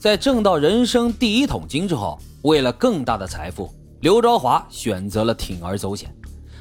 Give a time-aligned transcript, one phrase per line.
[0.00, 6.10] 在挣到人生第一桶金之后，为了更大的财富，刘朝华选择了铤而走险，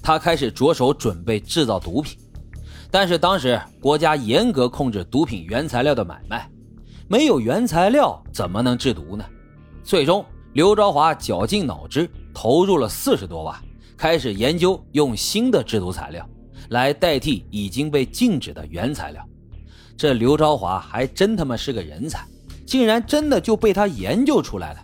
[0.00, 2.16] 他开始着手准备制造毒品。
[2.92, 6.48] 但是当时国家严格控制毒品原材料的买卖，
[7.08, 9.24] 没有原材料怎么能制毒呢？
[9.82, 13.60] 最终，刘朝华绞尽脑汁，投入了四十多万，
[13.96, 16.24] 开始研究用新的制毒材料
[16.68, 19.28] 来代替已经被禁止的原材料。
[19.96, 22.24] 这刘朝华还真他妈是个人才，
[22.74, 24.80] 竟然真的就被他研究出来了。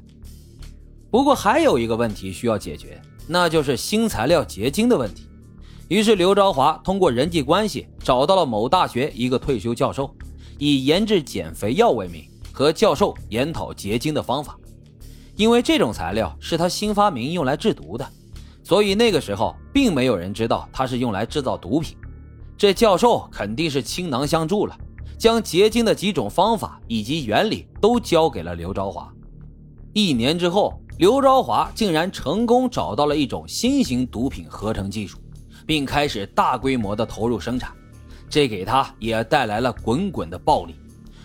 [1.11, 5.29] 不过还有一个问题需要解决，那就是新材料结晶的问题。
[5.89, 10.09] 于是刘朝华通过人际关系找到了某大学一个退休教授，
[10.57, 12.23] 以研制减肥药为名，
[12.53, 14.57] 和教授研讨结晶的方法。
[15.35, 18.09] 因为这种材料是他新发明用来制毒的，
[18.63, 21.97] 所以那个时候并没有人知道它是用来制造毒品。
[22.57, 24.79] 这教授肯定是倾囊相助了。
[25.21, 29.13] 将结晶的几种方法以及原理都交给了刘朝华。
[29.93, 35.19] 一年之后，刘朝华竟然成功找到了一种新型毒品合成技术，
[35.67, 37.71] 并开始大规模的投入生产。
[38.31, 40.75] 这给他也带来了滚滚的暴利，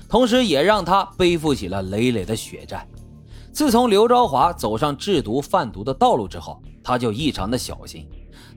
[0.10, 2.86] 同时也让他背负起了累累的血债。
[3.54, 8.06] 自从刘朝华走上制毒贩毒的道路之后，他就异常的小心。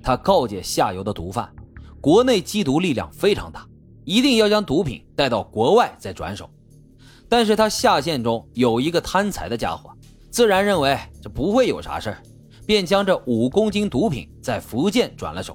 [0.02, 1.48] 他告诫下游的毒贩，
[2.00, 3.64] 国内缉毒力量非常大。
[4.08, 6.48] 一定要将毒品带到国外再转手，
[7.28, 9.90] 但是他下线中有一个贪财的家伙，
[10.30, 12.16] 自然认为这不会有啥事
[12.64, 15.54] 便将这五公斤毒品在福建转了手。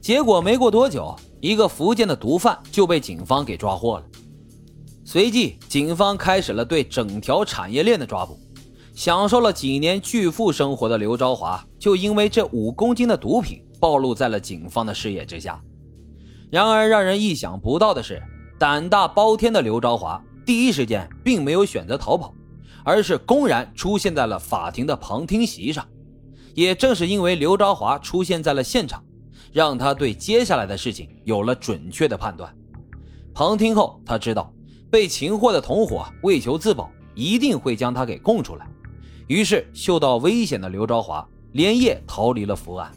[0.00, 4.04] 结果没过多久，一个福建的毒贩就被警方给抓获了。
[5.04, 8.40] 随即，警方开始了对整条产业链的抓捕。
[8.94, 15.60] 享受了几年巨富生活的刘朝华，就因为这五公斤的毒品暴露在了警方的视野之下。
[16.54, 18.22] 然而，让人意想不到的是，
[18.60, 22.32] 胆大包天的刘朝华第一时间并没有选择逃跑，
[22.84, 25.84] 而是公然出现在了法庭的旁听席上。
[26.54, 29.02] 也正是因为刘朝华出现在了现场，
[29.52, 32.56] 让他对接下来的事情有了准确的判断。
[33.34, 34.54] 旁听后，他知道
[34.88, 38.68] 被擒获的同伙为求自保，一定会将他给供出来。
[39.26, 42.88] 于是，嗅到危险的刘朝华连夜逃离了福安。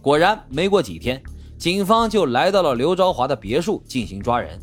[0.00, 1.22] 果然，没过几天。
[1.64, 4.60] 警方就来到了刘朝华的别墅进行抓人，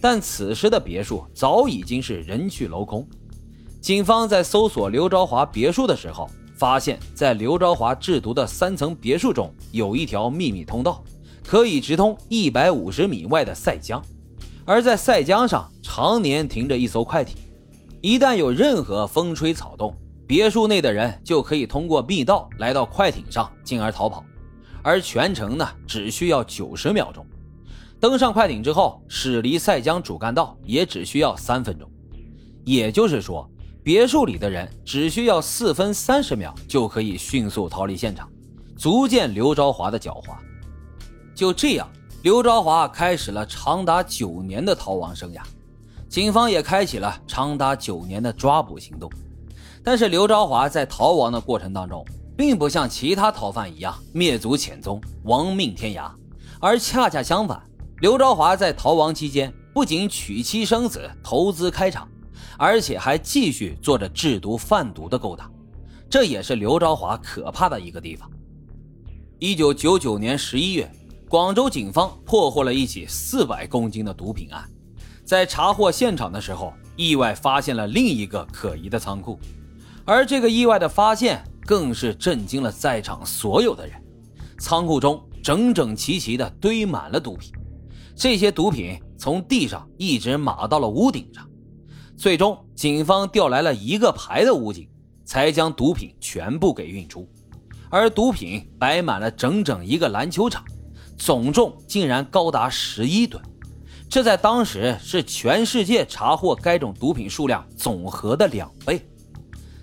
[0.00, 3.04] 但此时的别墅早已经是人去楼空。
[3.80, 11.02] 警方在搜索刘朝华别墅的时候，发现，在刘朝华制毒的三层别墅中有一条秘密通道，
[11.44, 14.00] 可以直通一百五十米外的塞江，
[14.64, 17.36] 而在塞江上常年停着一艘快艇，
[18.00, 19.92] 一旦有任何风吹草动，
[20.28, 24.24] 别墅内的人就可以通过密道来到快艇上，进而逃跑。
[24.82, 27.26] 而全程呢，只需要九十秒钟。
[27.98, 31.90] 登上快艇之后，驶离塞江主干道也只需要三分钟。
[32.64, 33.48] 也就是说，
[33.82, 38.30] 别墅里的人只需要四分三十秒就可以迅速逃离现场，
[38.76, 40.34] 足见刘朝华的狡猾。
[41.34, 41.88] 就这样，
[42.22, 45.40] 刘朝华开始了长达九年的逃亡生涯，
[46.08, 49.10] 警方也开启了长达九年的抓捕行动。
[49.82, 52.04] 但是，刘朝华在逃亡的过程当中，
[52.40, 56.10] 并不像其他逃犯一样灭族潜踪、亡命天涯，
[56.58, 57.62] 而恰恰相反，
[58.00, 62.08] 刘朝华在逃亡期间不仅娶妻生子、投资开厂，
[62.56, 65.52] 而且还继续做着制毒贩毒的勾当。
[66.08, 68.26] 这也是刘朝华可怕的一个地方。
[69.38, 70.90] 一九九九年十一月，
[71.28, 74.66] 广州警方破获了一起四百公斤的毒品案，
[75.26, 79.38] 在查获现场的时候，意外发现了另一个可疑的仓库，
[80.06, 81.44] 而这个意外的发现。
[81.70, 83.94] 更是震惊了在场所有的人。
[84.58, 87.52] 仓库中整整齐齐地堆满了毒品，
[88.16, 91.48] 这些毒品从地上一直码到了屋顶上。
[92.16, 94.88] 最终，警方调来了一个排的武警，
[95.24, 97.24] 才将毒品全部给运出。
[97.88, 100.64] 而毒品摆满了整整一个篮球场，
[101.16, 103.40] 总重竟然高达十一吨，
[104.08, 109.08] 这在当时是全世界查获该种毒品数量总和的两倍。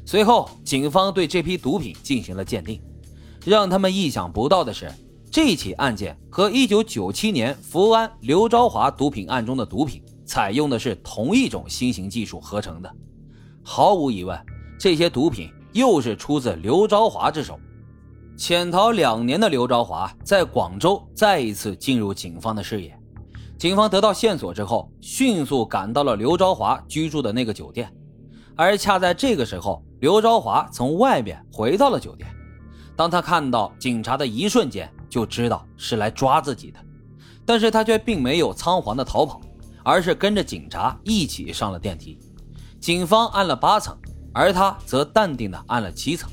[0.08, 2.82] 随后，警方对这批毒品进行了鉴定。
[3.46, 4.90] 让他们意想不到的是，
[5.30, 12.90] 这起案件和1997年福安刘朝华毒品案中的毒品采用的是同一种新型技术合成的。
[13.62, 14.40] 毫无疑问，
[14.80, 17.60] 这些毒品又是出自刘朝华之手。
[18.38, 22.98] 潜逃两年的刘朝华在广州再一次进入警方的视野。
[23.58, 27.92] 警方得到线索之后，迅速赶到了刘朝华居住的那个酒店。
[28.58, 32.28] 而恰在这个时候，刘朝华从外面回到了酒店。
[32.96, 36.80] 当他看到警察的一瞬间，就知道是来抓自己的。
[37.46, 39.40] 但是他却并没有仓皇的逃跑，
[39.84, 42.18] 而是跟着警察一起上了电梯。
[42.80, 43.96] 警方按了八层，
[44.34, 46.30] 而他则淡定的按了七层。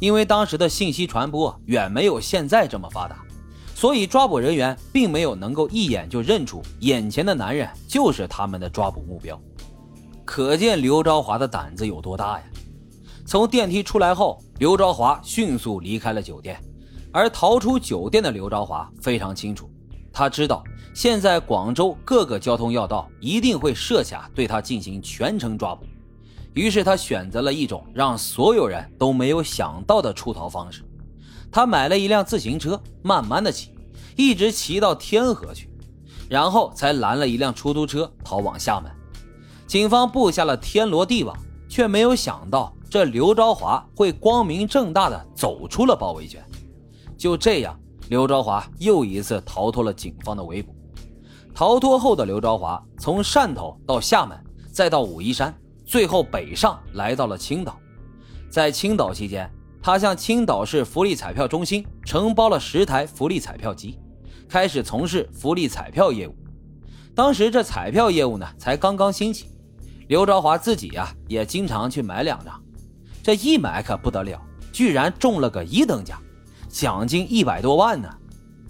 [0.00, 3.22] 因为当时的信息传播远没有现在这么发达，
[3.76, 9.40] 所以抓捕人员并没有能够一眼就认出眼前的男人就是他们的抓捕目标。
[10.24, 12.44] 可见刘昭华的胆子有多大呀！
[13.26, 16.60] 从电梯出来后，刘昭华迅速离开了酒店。
[17.12, 19.70] 而逃出酒店的刘昭华非常清楚，
[20.12, 25.84] 他知道现在广州各个交通要道一定会设卡对他进行全程抓捕。
[26.54, 30.82] 于是他选择了一种让所有人都没有想到的出逃方式。
[31.52, 33.70] 他买了一辆自行车，慢慢的骑，
[34.16, 35.70] 一直骑到天河去，
[36.28, 38.90] 然后才拦了一辆出租车逃往厦门。
[39.66, 41.36] 警方布下了天罗地网，
[41.68, 46.44] 却没有想到这刘昭华会光明正大的走出了包围圈。
[47.16, 47.78] 就这样，
[48.08, 50.74] 刘昭华又一次逃脱了警方的围捕。
[51.54, 54.38] 逃脱后的刘昭华从汕头到厦门，
[54.70, 57.78] 再到武夷山，最后北上来到了青岛。
[58.50, 59.50] 在青岛期间，
[59.82, 63.98] 他向青岛市福利彩票中心承包了十台福利彩票机，
[64.48, 66.34] 开始从事福利彩票业务。
[67.14, 69.46] 当时这彩票业务呢才刚刚兴起，
[70.14, 72.62] 刘昭华自己呀也经常去买两张。
[73.20, 74.40] 这一买可不得了，
[74.72, 76.22] 居然中了个一等奖。
[76.68, 78.08] 奖金一百多万呢，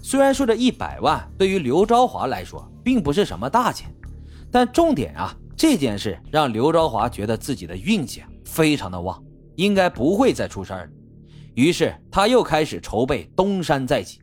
[0.01, 3.93] 虽然说这一百万对于刘昭华来说并不是什么大钱，
[4.51, 9.23] 但重点啊，这件事让刘昭华觉得自己的运气非常的旺，
[9.55, 10.91] 应该不会再出事儿了。
[11.53, 14.19] 于是他又开始筹备东山再起。